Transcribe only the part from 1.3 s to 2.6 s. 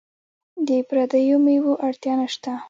میوو اړتیا نشته.